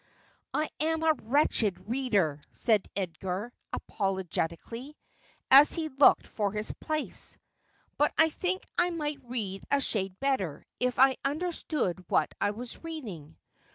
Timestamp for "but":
7.99-8.11